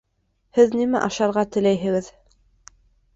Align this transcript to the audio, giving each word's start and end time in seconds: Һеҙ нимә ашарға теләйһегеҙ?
Һеҙ 0.59 0.71
нимә 0.79 1.01
ашарға 1.07 1.43
теләйһегеҙ? 1.57 2.09